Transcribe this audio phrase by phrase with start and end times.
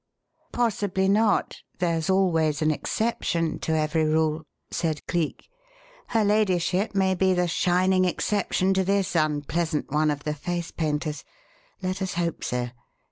[0.51, 1.61] '""Possibly not.
[1.77, 5.47] There's always an exception to every rule," said Cleek.
[6.07, 11.23] "Her ladyship may be the shining exception to this unpleasant one of the 'face painters.'
[11.83, 12.71] Let us hope so.